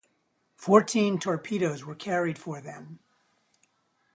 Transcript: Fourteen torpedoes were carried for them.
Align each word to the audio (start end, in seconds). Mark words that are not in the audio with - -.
Fourteen 0.55 1.19
torpedoes 1.19 1.85
were 1.85 1.93
carried 1.93 2.39
for 2.39 2.59
them. 2.59 2.97